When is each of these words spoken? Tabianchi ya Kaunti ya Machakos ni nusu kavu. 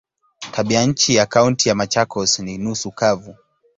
Tabianchi 0.51 1.15
ya 1.15 1.25
Kaunti 1.25 1.69
ya 1.69 1.75
Machakos 1.75 2.39
ni 2.39 2.57
nusu 2.57 2.91
kavu. 2.91 3.35